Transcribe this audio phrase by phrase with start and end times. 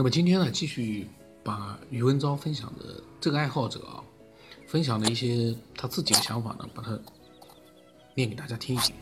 [0.00, 1.06] 那么今天呢，继续
[1.44, 4.00] 把余文昭分享的这个爱好者啊，
[4.66, 6.98] 分享的一些他自己的想法呢，把它
[8.14, 8.96] 念给大家听一听。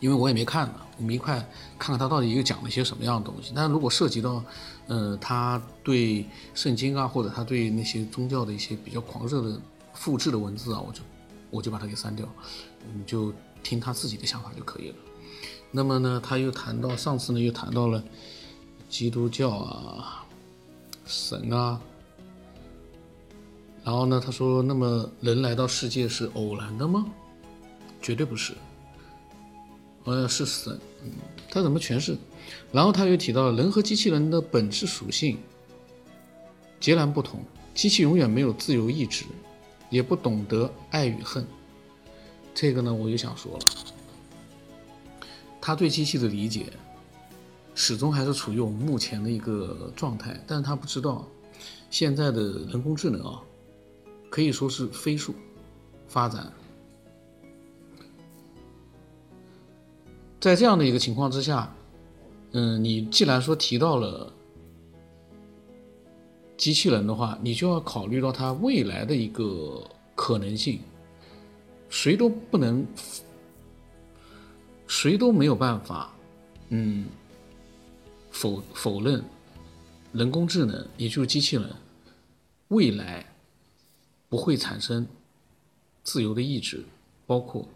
[0.00, 1.38] 因为我也没看呢，我们一块
[1.78, 3.52] 看看他到底又讲了些什么样的东西。
[3.54, 4.42] 但是如果涉及到，
[4.88, 9.56] 呃，他对圣经啊，或者他对那些宗教的一些比较狂热的
[9.94, 11.00] 复制的文字啊，我就
[11.48, 12.28] 我就把它给删掉，
[12.92, 14.96] 你就听他自己的想法就可以了。
[15.70, 18.02] 那么呢，他又谈到上次呢，又谈到了
[18.88, 20.24] 基督教啊、
[21.04, 21.80] 神啊，
[23.84, 27.06] 然后呢，他说，那么人来到世界是偶然的吗？
[28.00, 28.54] 绝对不是。
[30.04, 30.78] 呃，是神，
[31.50, 32.16] 他怎么诠释？
[32.72, 35.36] 然后他又提到，人和机器人的本质属性
[36.78, 37.40] 截然不同，
[37.74, 39.24] 机器永远没有自由意志，
[39.90, 41.44] 也不懂得爱与恨。
[42.54, 43.66] 这个呢，我就想说了，
[45.60, 46.72] 他对机器的理解
[47.76, 51.24] 始终还是处于我们目前的一个状态，但是他不知道，
[51.90, 53.42] 现在的人工智能啊，
[54.30, 55.34] 可以说是飞速
[56.08, 56.50] 发展。
[60.40, 61.70] 在这样的一个情况之下，
[62.52, 64.32] 嗯，你既然说提到了
[66.56, 70.80] 机器人的话，你就要考虑到它未来的一个可能性。
[71.90, 72.86] 谁都不能，
[74.86, 76.12] 谁都没有办法，
[76.70, 77.06] 嗯，
[78.40, 79.24] 否否认
[80.12, 81.74] 人工智能，也就是机器人，
[82.68, 83.26] 未来
[84.28, 85.06] 不会产生
[86.02, 86.84] 自由的意志，
[87.26, 87.68] 包括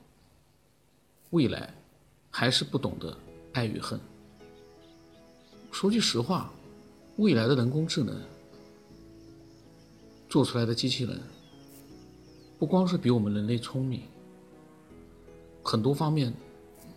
[1.30, 1.74] 未来。
[2.32, 3.12] 还是不懂得
[3.54, 3.98] 爱与恨。
[5.72, 6.48] 说句实话，
[7.16, 8.16] 未来的人工智能
[10.28, 11.20] 做出来的机器人，
[12.56, 14.02] 不光是比我们人类聪明，
[15.64, 16.32] 很多方面，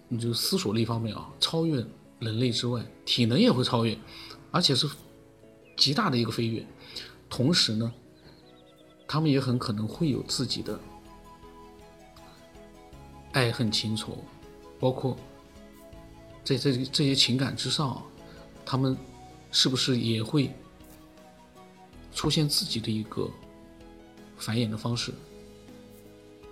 [0.08, 1.84] 你就思索力方面啊，超越
[2.24, 3.98] 人类之外，体能也会超越，
[4.52, 4.90] 而且是
[5.78, 6.66] 极大的一个飞跃。
[7.30, 7.92] 同时呢，
[9.08, 10.80] 他们也很可能会有自己的
[13.32, 14.18] 爱恨情仇。
[14.80, 15.18] 包括
[16.44, 18.04] 在这这些情感之上，
[18.66, 18.98] 他们
[19.50, 20.52] 是不是也会
[22.14, 23.30] 出现自己的一个
[24.38, 25.14] 繁衍的方式？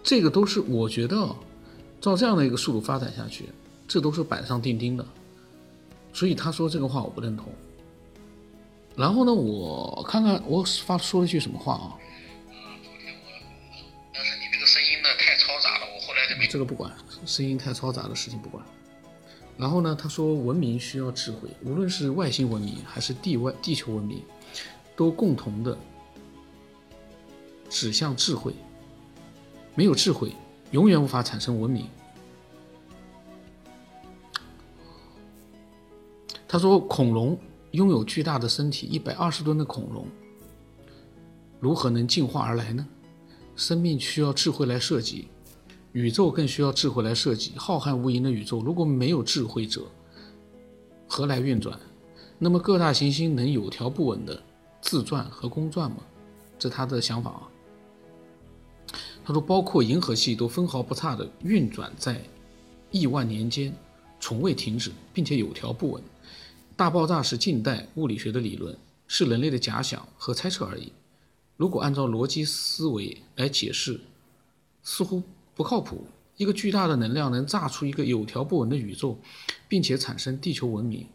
[0.02, 1.36] 这个都是我觉得，
[2.00, 3.50] 照这样的一个速度发展下去，
[3.88, 5.06] 这都是板上钉钉的。
[6.14, 7.48] 所以他说这个话我不认同。
[8.96, 11.96] 然后呢，我看看我发说了句什么话啊？
[14.14, 16.92] 但是你这个声音呢太嘈杂了，我后来就没这个不管。
[17.26, 18.66] 声音太嘈杂的事情不管，
[19.58, 19.96] 然后呢？
[19.96, 24.24] 他说，文明需要智慧，无论是外星文明还是地外地球文明，
[24.96, 25.78] 都共同的
[27.70, 28.54] 指向智慧。
[29.76, 30.34] 没有智慧，
[30.72, 31.88] 永远无法产生文明。
[36.52, 37.40] 他说，恐龙
[37.72, 40.06] 拥有巨大的身体，一百二十吨的恐龙，
[41.62, 42.86] 如何能进化而来呢？
[43.56, 45.30] 生命需要智慧来设计。
[45.94, 47.54] 宇宙更需要智慧来设计。
[47.56, 49.84] 浩瀚无垠的宇宙，如果没有智慧者，
[51.08, 51.80] 何来运转？
[52.38, 54.38] 那么各大行星能有条不紊的
[54.82, 56.00] 自转和公转吗？
[56.60, 57.48] 这他的想法啊。
[59.24, 62.22] 他说，包括银河系都分毫不差的运转在
[62.92, 63.74] 亿万年间，
[64.20, 66.04] 从未停止，并且有条不紊。
[66.82, 68.76] 大爆炸是近代物理学的理论，
[69.08, 70.92] 是人类的假想和猜测而已。
[71.56, 74.02] 如果按照逻辑思维来解释，
[74.82, 75.22] 似乎。
[75.54, 76.08] 不靠谱！
[76.38, 79.16] 一个巨大的能量能炸出一个有条不紊的宇宙，
[79.68, 81.06] 并且产生地球文明，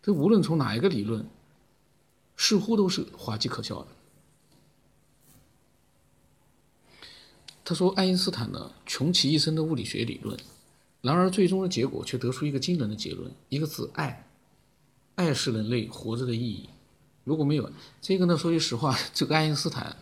[0.00, 1.26] 这无论从哪一个理论，
[2.36, 3.88] 似乎都是滑稽可笑的。
[7.64, 10.38] 他说，爱因斯坦呢穷其一生的物理学理论，
[11.00, 14.24] 然而最终的结果却得出一个惊人的结论：一个字，爱。
[15.20, 16.68] 爱是人类活着的意义。
[17.24, 17.70] 如果没有
[18.00, 18.36] 这个呢？
[18.36, 19.96] 说句实话，这个爱因斯坦，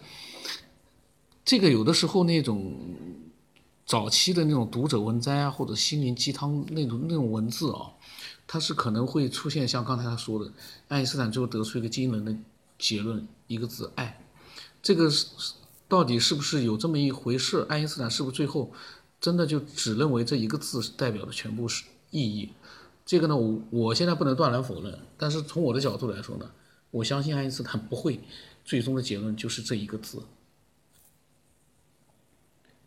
[1.45, 2.75] 这个有的时候那种。
[3.89, 7.91] 早期的那种读者文摘啊，或者心灵鸡汤那种那种文字啊，
[8.47, 10.53] 它是可能会出现像刚才他说的，
[10.89, 12.37] 爱因斯坦最后得出一个惊人的
[12.79, 14.23] 结论，一个字爱，
[14.83, 15.27] 这个是
[15.89, 17.65] 到底是不是有这么一回事？
[17.67, 18.71] 爱因斯坦是不是最后
[19.23, 22.51] 真的就只认为这一个字代表的全部是意义？
[23.09, 26.51] 这个呢，我我现在不能断然否认，但是从我的角度来说呢，
[26.91, 28.21] 我相信爱因斯坦不会
[28.67, 30.23] 最终的结论就是这一个字，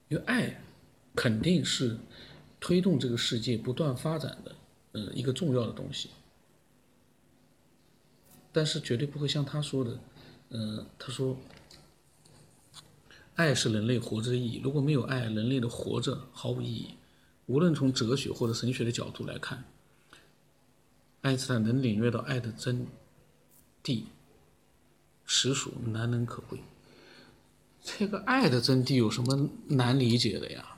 [0.10, 0.62] 因为爱。
[1.14, 1.98] 肯定是
[2.58, 4.56] 推动这个世界不断发展的，
[4.94, 6.10] 呃，一个重要的东西。
[8.54, 10.00] 但是绝对不会像他说的，
[10.48, 11.36] 呃，他说，
[13.36, 14.62] 爱是人类活着的意义。
[14.64, 16.96] 如果没有爱，人类的活着毫无意义。
[17.48, 19.66] 无论从哲学或者神学的角度来看，
[21.22, 22.88] 爱因斯坦能领略到爱的真
[23.84, 24.04] 谛，
[25.26, 26.60] 实属难能可贵。
[27.84, 30.78] 这个爱的真谛有什么难理解的呀？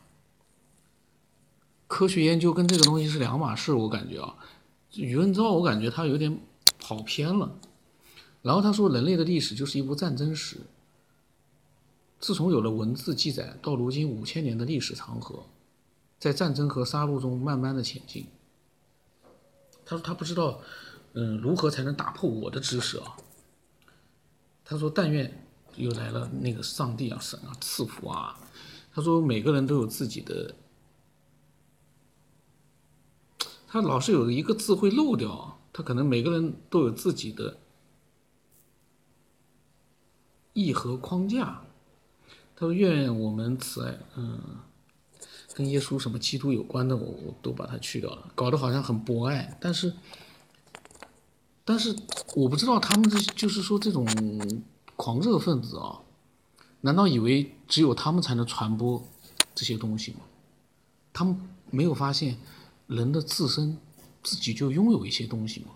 [1.88, 4.36] 科学研究跟这个东西是两码事，我感觉啊，
[4.96, 6.40] 宇文昭我感觉他有点
[6.80, 7.60] 跑偏了。
[8.42, 10.58] 然后他说，人类的历史就是一部战争史。
[12.20, 15.46] 自从有了文字记载，到如今五千年的历史长河，
[16.20, 18.26] 在战争和杀戮中慢慢的前进。
[19.86, 20.62] 他说他不知道，
[21.14, 23.18] 嗯，如何才能打破我的知识啊？
[24.66, 25.46] 他说，但愿
[25.76, 28.40] 又来了那个上帝啊、神啊赐福啊。
[28.94, 30.56] 他说，每个人都有自己的，
[33.68, 37.58] 他老是有一个字会漏掉，他可能每个人都有自己的
[40.54, 41.62] 意和框架。
[42.56, 44.40] 他说：“愿我们慈爱，嗯，
[45.54, 49.58] 跟耶稣什么基督有关的，我我都把它去掉了，搞得好像很博爱。
[49.62, 49.94] 但是，
[51.64, 51.96] 但是
[52.36, 54.06] 我不知道他们这就是说这种
[54.96, 56.02] 狂热分子啊，
[56.82, 59.04] 难道以为只有他们才能传播
[59.54, 60.22] 这些东西吗？
[61.14, 61.40] 他们
[61.70, 62.38] 没有发现
[62.88, 63.78] 人的自身
[64.24, 65.72] 自己就拥有一些东西吗？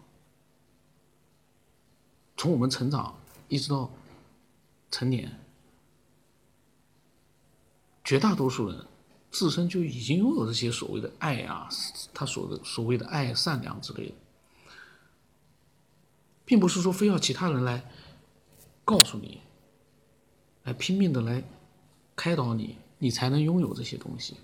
[2.35, 3.15] 从我们成长
[3.47, 3.89] 一直到
[4.89, 5.39] 成年。”
[8.03, 8.85] 绝大多数人
[9.29, 11.67] 自身就已经拥有这些所谓的爱啊，
[12.13, 14.15] 他所的所谓的爱、善良之类的，
[16.45, 17.91] 并不是说非要其他人来
[18.85, 19.41] 告诉你，
[20.63, 21.43] 来拼命的来
[22.15, 24.37] 开导你，你才能拥有这些东西。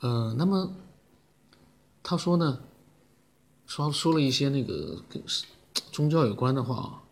[0.00, 0.74] 呃，那么
[2.02, 2.60] 他说呢，
[3.66, 5.22] 说说了一些那个跟
[5.92, 7.02] 宗教有关的话。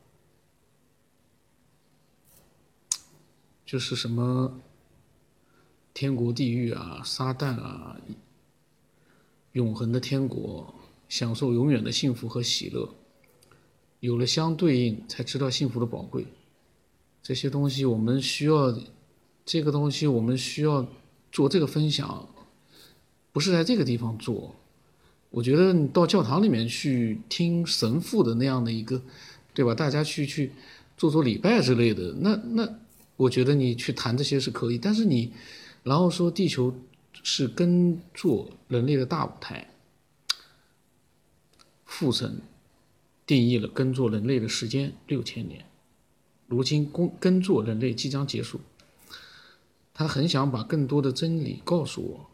[3.68, 4.62] 就是什么
[5.92, 8.00] 天国地狱啊，撒旦啊，
[9.52, 10.74] 永恒的天国，
[11.06, 12.88] 享受永远的幸福和喜乐，
[14.00, 16.24] 有了相对应，才知道幸福的宝贵。
[17.22, 18.74] 这些东西我们需要，
[19.44, 20.88] 这个东西我们需要
[21.30, 22.26] 做这个分享，
[23.32, 24.54] 不是在这个地方做。
[25.28, 29.02] 我觉得你到教堂里面去听神父的那样的一个，
[29.52, 29.74] 对吧？
[29.74, 30.52] 大家去去
[30.96, 32.78] 做做礼拜之类的，那那。
[33.18, 35.32] 我觉得你去谈这些是可以，但是你，
[35.82, 36.72] 然后说地球
[37.24, 39.68] 是耕作人类的大舞台，
[41.84, 42.40] 父神
[43.26, 45.66] 定义了耕作人类的时间六千年，
[46.46, 48.60] 如今耕耕作人类即将结束，
[49.92, 52.30] 他很想把更多的真理告诉我，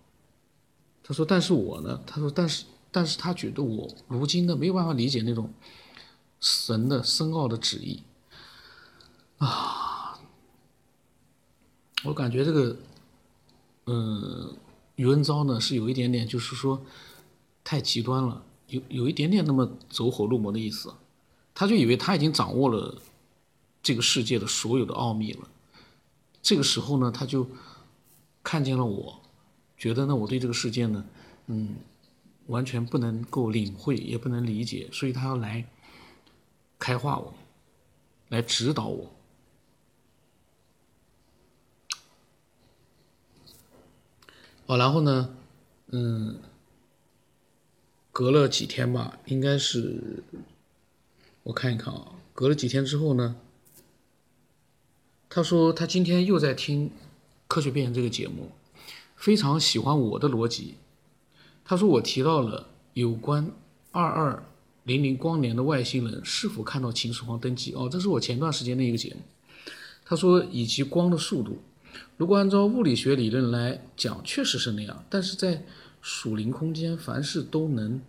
[1.03, 5.51] 他说，但是我呢，他说，但是，但是他觉得我如今呢没有办法理解那种
[6.41, 8.03] 神的深奥的旨意，
[9.39, 9.93] 啊。
[12.05, 12.77] 我感觉这个，
[13.87, 14.55] 嗯，
[14.97, 16.81] 宇文昭呢是有一点点，就是说
[17.65, 20.93] 太极端了，有有一点点那么走火入魔的意思，
[21.55, 22.95] 他就以为他已经掌握了
[23.83, 25.49] 这个世界的所有的奥秘了。
[26.43, 27.47] 这个时候呢，他就
[28.43, 29.19] 看见了我，
[29.79, 31.03] 觉得呢我对这个世界呢，
[31.47, 31.75] 嗯，
[32.49, 35.65] 完全不能够领会，也不能理解，所以他要来
[36.79, 37.33] 开化我，
[38.29, 39.11] 来指导我。
[44.67, 45.37] 哦，然后呢，
[45.89, 46.37] 嗯，
[48.11, 50.23] 隔了几天吧，应该是，
[51.43, 53.37] 我看一看啊，隔了几天之后呢，
[55.29, 56.89] 他说他今天又在听
[57.47, 58.53] 《科学变这个节目，
[59.17, 60.77] 非常喜欢我的逻辑。
[61.63, 63.51] 他说我提到了有关
[63.93, 64.43] 二二
[64.85, 69.21] 零零光年的外星人是否看到秦始皇登基哦，这是我前段时间的一个节目。
[70.07, 71.59] 他说以及光的速度。
[72.17, 75.05] 如果按照物理学理论来讲，确实是那样。
[75.09, 75.65] 但是在
[76.01, 78.01] 属灵空间，凡事都能。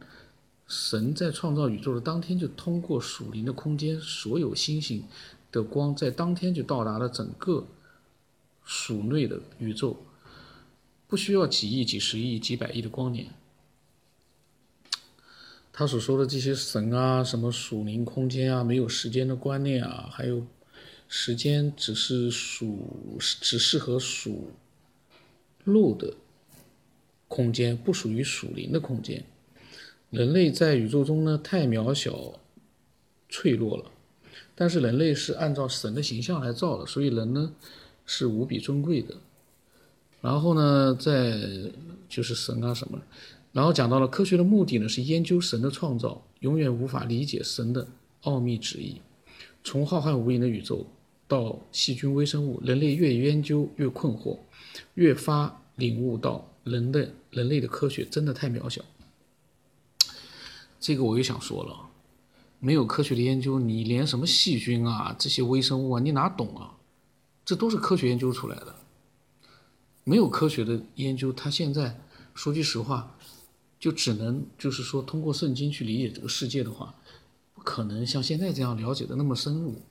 [0.68, 5.04] 神在创造宇宙的当天，就通过属灵的空间，所有星星
[5.52, 7.68] 的光在当天就到达了整个
[8.64, 9.96] 属内的宇宙，
[11.08, 13.28] 不需要几亿、几十亿、几百亿的光年。
[15.72, 20.48] 他所说的这些神啊，什么属灵空间啊，没有时间的观念啊，还有。
[21.08, 24.52] 时间只是属只适合属
[25.64, 26.14] 鹿的
[27.28, 29.24] 空间，不属于属灵的空间。
[30.10, 32.40] 人类在宇宙中呢，太渺小、
[33.30, 33.92] 脆弱了。
[34.56, 37.54] 但是人类是按照神的形象来造的，所以人呢
[38.06, 39.16] 是无比尊贵的。
[40.22, 41.40] 然后呢，在
[42.10, 43.02] 就是神啊什么，
[43.52, 47.88] 然后讲到了科学的目的呢，是研究神的创造，永远无法理解神的
[48.22, 49.02] 奥秘旨意。
[49.64, 50.86] 从浩瀚无垠的宇宙。
[51.28, 54.38] 到细菌微生物，人类越研究越困惑，
[54.94, 58.84] 越发领悟到人的人类的科学真的太渺小。
[60.80, 61.90] 这个我又想说了，
[62.60, 66.78] 没有科学的研究，你连什么细菌啊这些微生物啊，你哪懂啊？
[67.44, 68.76] 这都是科学研究出来的。
[70.04, 72.00] 没有科学的研究，他现在
[72.36, 73.18] 说句实话，
[73.80, 76.94] 就只能就是说通过圣经去理解这个世界的话，
[77.56, 79.82] 不可能像现在这样了解的那么深入，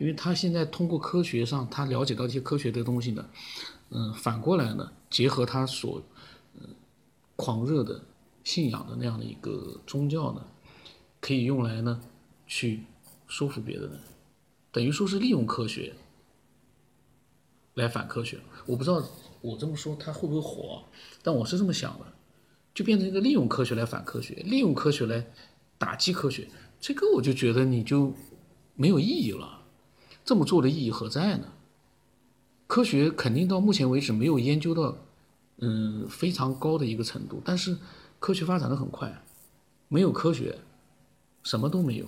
[0.00, 3.28] 因为他现在通过科学上他了解到一些科学的东西呢，
[3.90, 6.02] 嗯，反过来呢，结合他所
[6.54, 6.66] 嗯
[7.36, 8.02] 狂热的
[8.42, 10.42] 信仰的那样的一个宗教呢，
[11.20, 12.00] 可以用来呢
[12.46, 12.82] 去
[13.28, 14.00] 说服别的人，
[14.72, 15.92] 等于说是利用科学
[17.74, 18.40] 来反科学。
[18.64, 19.06] 我不知道
[19.42, 20.82] 我这么说他会不会火，
[21.22, 22.06] 但我是这么想的，
[22.72, 25.26] 就变成一个利用科学来反科学，利用科学来
[25.76, 26.48] 打击科学，
[26.80, 28.14] 这个我就觉得你就
[28.74, 29.59] 没有意义了，
[30.24, 31.52] 这么做的意义何在呢？
[32.66, 34.96] 科学肯定到目前为止没有研究到
[35.56, 37.76] 嗯非常高的一个程度，但是
[38.18, 39.22] 科学发展的很快，
[39.88, 40.58] 没有科学
[41.42, 42.06] 什么都没有，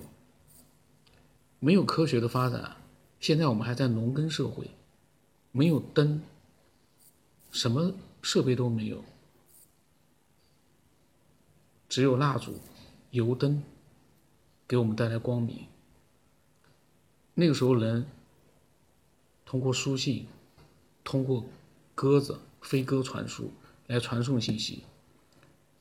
[1.59, 2.77] 没有科学的发展，
[3.19, 4.69] 现在我们还在农耕社会，
[5.51, 6.21] 没有灯。
[7.51, 7.93] 什么
[8.23, 9.03] 设备都没有，
[11.87, 12.55] 只有蜡烛、
[13.11, 13.61] 油灯
[14.67, 15.67] 给我们带来光明。
[17.35, 18.05] 那个时候，人
[19.45, 20.27] 通过书信、
[21.03, 21.45] 通过
[21.95, 23.51] 鸽子飞鸽传书
[23.87, 24.83] 来传送信息。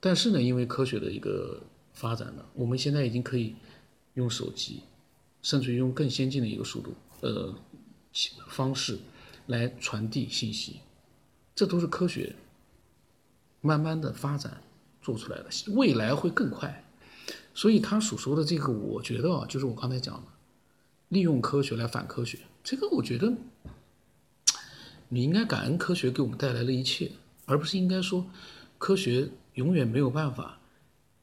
[0.01, 1.61] 但是呢，因为科学的一个
[1.93, 3.55] 发展呢，我们现在已经可以
[4.15, 4.81] 用手机，
[5.43, 7.55] 甚至于用更先进的一个速度、呃
[8.49, 8.99] 方式
[9.47, 10.81] 来传递信息。
[11.55, 12.35] 这都是科学
[13.61, 14.63] 慢慢的发展
[15.01, 16.85] 做出来的，未来会更快。
[17.55, 20.23] 所以他所说的这个，我觉得啊，就是我刚才讲的，
[21.12, 23.31] 利用科学来反科学，这个我觉得
[25.11, 27.12] 你应该感恩科学给我们带来了一切，
[27.45, 28.25] 而不是应该说
[28.78, 30.59] 科学永远没有办法，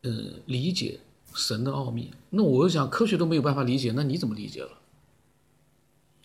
[0.04, 0.12] 呃，
[0.46, 1.00] 理解
[1.34, 2.12] 神的奥秘。
[2.30, 4.70] 那我想，科学都没有办法理解，那你怎么理解了？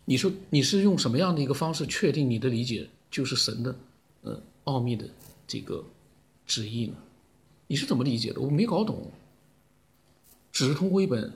[0.05, 3.75] 你说你是用什么样的一个方式确定你的理解就是神的？
[4.21, 5.09] 呃，奥秘的
[5.47, 5.83] 这个
[6.45, 6.97] 旨意呢？
[7.67, 8.43] 你是怎么理解的？
[8.43, 9.11] 我没搞懂。
[10.53, 11.33] 只是通过一本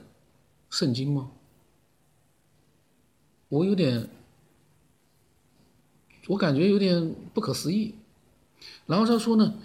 [0.69, 1.31] 圣经吗？
[3.49, 4.09] 我有点，
[6.27, 7.95] 我感觉有点不可思议。
[8.85, 9.55] 然后他说呢，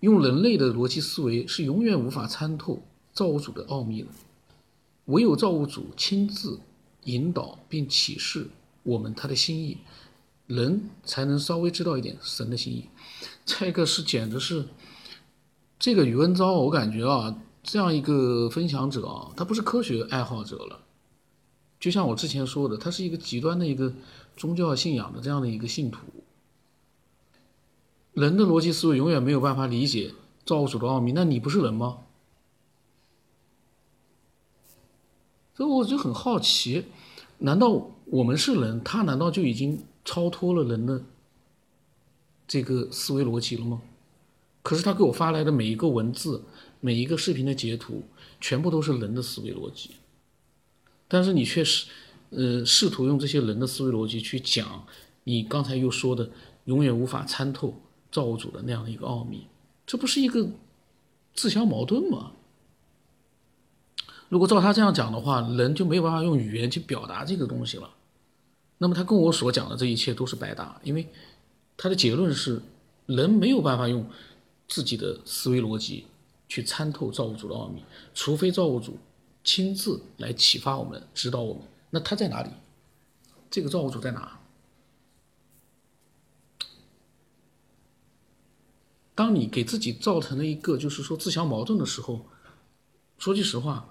[0.00, 2.82] 用人类的逻辑思维是永远无法参透
[3.12, 4.08] 造物主的奥秘的，
[5.06, 6.60] 唯有造物主亲自
[7.04, 8.48] 引导并启示
[8.82, 9.78] 我们他的心意。
[10.48, 12.84] 人才能稍微知道一点神的心意，
[13.46, 14.66] 这个是简直是，
[15.78, 20.80] 这个宇文昭，我感觉啊，这样一个分享者啊，他不是科学爱好者了，
[21.82, 23.92] 就像我之前说的，他是一个极端的一个
[24.36, 25.98] 宗教信仰的这样的一个信徒。
[28.12, 30.14] 人的逻辑思维永远没有办法理解
[30.46, 31.98] 造物主的奥秘，那你不是人吗？
[35.56, 36.84] 所以我就很好奇，
[37.38, 39.82] 难道我们是人，他难道就已经？
[40.04, 41.00] 超脱了人的
[42.48, 43.80] 这个思维逻辑了吗？
[44.60, 46.42] 可是他给我发来的每一个文字、
[46.80, 48.02] 每一个视频的截图，
[48.40, 49.92] 全部都是人的思维逻辑。
[51.12, 51.84] 但是你却是，
[52.30, 54.86] 呃，试图用这些人的思维逻辑去讲
[55.24, 56.30] 你刚才又说的
[56.64, 57.78] 永远无法参透
[58.10, 59.46] 造物主的那样的一个奥秘，
[59.86, 60.48] 这不是一个
[61.34, 62.32] 自相矛盾吗？
[64.30, 67.90] 如果照他这样讲的话，人就没有办法用语言去表达这个东西了。
[68.78, 71.06] 那么他跟我所讲的这一切都是白搭，因为
[71.76, 72.62] 他的结论是，
[73.04, 74.08] 人没有办法用
[74.66, 76.06] 自己的思维逻辑
[76.48, 77.82] 去参透造物主的奥秘，
[78.14, 78.96] 除非造物主
[79.44, 81.62] 亲自来启发我们、指导我们。
[81.90, 82.50] 那他在哪里？
[83.50, 84.40] 这个造物主在哪？
[89.14, 92.26] 当你给自己造成了一个就是说自相矛盾的时候，
[93.18, 93.88] 说句实话，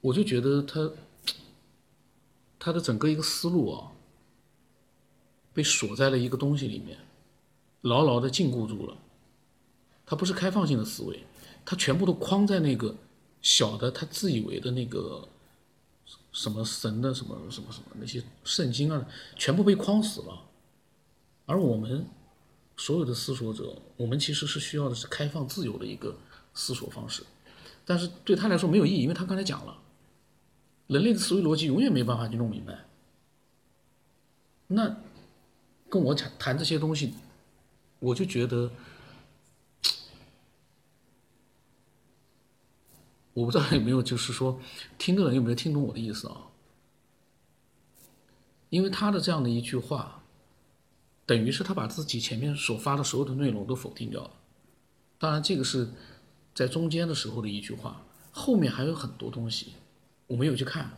[0.00, 0.92] 我就觉得他
[2.58, 3.92] 他的整个一个思路啊。
[5.52, 6.96] 被锁在了一个东西里面，
[7.80, 8.96] 牢牢的禁锢住了。
[10.06, 11.24] 他不是开放性的思维，
[11.64, 12.94] 他全部都框在那个
[13.42, 15.28] 小的他自以为的那个
[16.32, 19.06] 什么神的什么什么什么那些圣经啊，
[19.36, 20.42] 全部被框死了。
[21.46, 22.06] 而我们
[22.76, 26.16] 所有的思索者，我们其实是需要的是开放自由的一个
[26.54, 27.22] 思索方式，
[27.84, 29.78] 但是对他来说没有意义，因为他刚才讲了，
[30.86, 32.86] 人类的思维逻辑永远没办法去弄明白。
[34.68, 34.96] 那。
[35.92, 37.12] 跟我谈谈这些东西，
[37.98, 38.70] 我就觉得，
[43.40, 44.60] 我不知道有没有，就是说，
[44.98, 46.48] 听的人有没有听懂我的意思啊？
[48.68, 50.22] 因为他的这样的一句话，
[51.24, 54.30] 等于是他把自己前面所发的所有的内容都否定掉了。
[55.18, 55.88] 当然，这个是
[56.54, 59.72] 在中间的时候的一句话，后面还有很多东西
[60.26, 60.90] 我没有去看。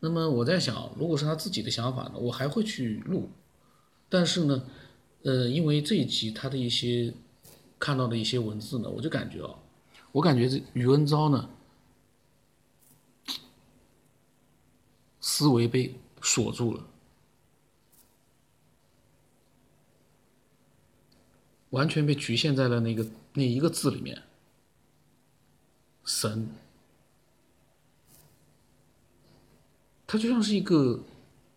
[0.00, 3.30] 那么我在想，如果是他自己的想法呢，我还会去录。
[4.08, 4.64] 但是呢，
[5.22, 7.14] 呃，因为这一集他的一些
[7.78, 9.54] 看到的一些文字呢，我就感觉啊，
[10.12, 11.48] 我感觉这宇文昭呢，
[15.30, 16.82] 思维被锁住了，
[21.68, 24.22] 完全被局限在了那个那一个字里面，
[26.02, 26.48] 神。
[30.06, 31.04] 他就像是一个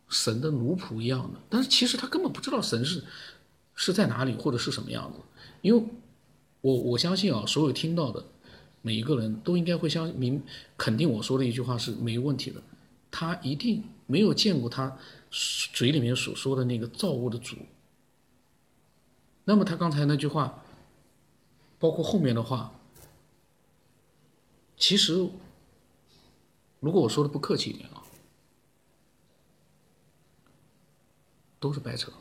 [0.10, 3.02] 神的奴仆一样的，但是其实他根本不知道神是
[3.74, 5.20] 是在哪里或者是什么样子，
[5.62, 5.82] 因为
[6.60, 8.26] 我我相信啊，所有听到的
[8.82, 10.44] 每一个人都应该会相明
[10.76, 12.62] 肯定我说的一句话是没问题的，
[13.12, 14.98] 他一定没有见过他
[15.30, 17.58] 嘴里面所说的那个造物的主。
[19.44, 20.64] 那么他刚才那句话，
[21.78, 22.74] 包括后面的话，
[24.78, 25.14] 其实
[26.80, 28.02] 如果我说的不客气一点啊。
[31.60, 32.12] 都是白扯。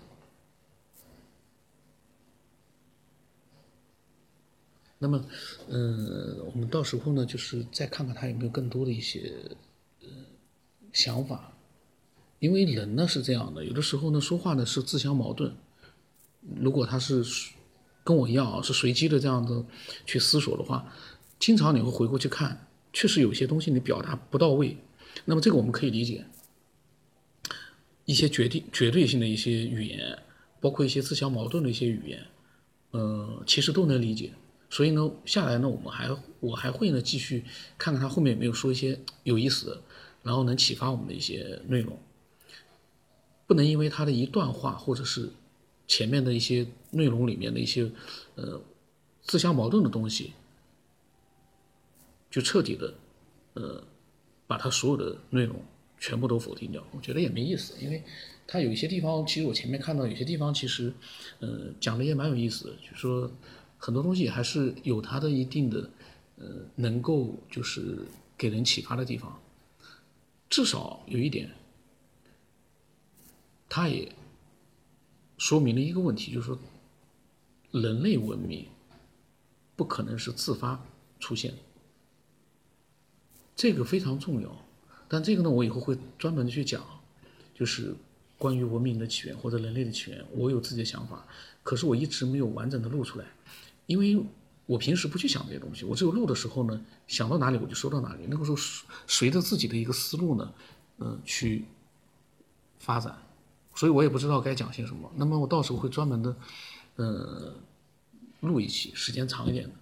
[4.98, 5.24] 那么，
[5.68, 9.32] 嗯，我们到时候呢，就是再看看他有没有更多的一些
[10.92, 11.52] 想法，
[12.38, 15.54] 因为人呢是这样的，有的时候呢说话呢是自相矛盾。
[16.56, 17.24] 如果他是
[18.02, 19.64] 跟我一样啊，是随机的这样子
[20.06, 20.92] 去思索的话，
[21.38, 24.76] 经常你会回过去看，确实有些东西你表达不到位。
[25.24, 26.24] 那么这个我们可以理解。
[28.06, 30.18] 一些决定绝对性的一些语言，
[30.60, 32.26] 包括一些自相矛盾的一些语言，
[32.90, 34.32] 呃，其实都能理解。
[34.68, 37.44] 所以呢，下来呢，我们还我还会呢继续
[37.78, 39.82] 看看他后面有没有说一些有意思的，
[40.22, 41.98] 然后能启发我们的一些内容。
[43.46, 45.28] 不能因为他的一段话或者是
[45.86, 47.90] 前面的一些内容里面的一些
[48.36, 48.60] 呃
[49.22, 50.32] 自相矛盾的东西，
[52.30, 52.94] 就彻底的
[53.54, 53.82] 呃
[54.46, 55.56] 把他所有的内容。
[56.02, 58.02] 全部都否定掉，我觉得也没意思，因为
[58.46, 60.90] 他有一些地方，其实我前面看到有些地方，其实，
[61.40, 63.30] 呃，讲的也蛮有意思的，就说
[63.76, 65.90] 很多东西还是有它的一定的，
[66.38, 67.98] 呃，能够就是
[68.38, 69.38] 给人启发的地方。
[70.50, 71.48] 至少有一点，
[73.68, 74.12] 他也
[75.38, 76.58] 说明了一个问题，就是说，
[77.70, 78.66] 人类文明
[79.76, 80.84] 不可能是自发
[81.20, 81.54] 出现，
[83.54, 84.66] 这个非常重要。
[85.08, 86.84] 但这个呢，我以后会专门的去讲，
[87.54, 87.94] 就是
[88.36, 91.26] 关于文明的起源或者人类的起源，我有自己的想法，
[91.62, 93.26] 可是我一直没有完整的录出来，
[93.86, 94.20] 因为
[94.70, 98.56] 我平时不去想这些东西，我只有录的时候呢，想到哪里我就说到哪里，那个时候
[99.08, 100.52] 随着自己的一个思路呢，
[100.98, 101.64] 嗯，去
[102.78, 103.18] 发展，
[103.74, 105.10] 所以我也不知道该讲些什么。
[105.16, 106.36] 那么我到时候会专门的，
[106.94, 107.52] 呃，
[108.42, 109.74] 录一期时间长一点的，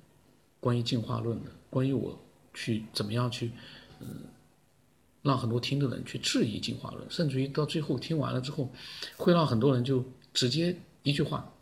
[0.58, 2.18] 关于进化论的，关于我
[2.54, 3.52] 去怎么样去，
[4.00, 4.06] 嗯。
[5.20, 8.72] 让很多听的人去质疑进化论，甚至于到最后听完了之后，
[9.18, 11.52] 会让很多人就直接一句话：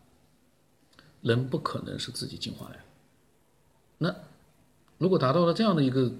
[1.23, 2.83] 人不可能是自己进化来的。
[3.99, 4.15] 那
[4.99, 6.13] 如果达到了这样的一个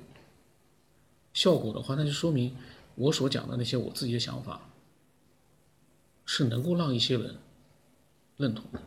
[1.33, 2.57] 效果的话，那就说明
[2.95, 4.63] 我所讲的那些我自己的想法
[6.25, 7.37] 是能够让一些人
[8.37, 8.81] 认同的。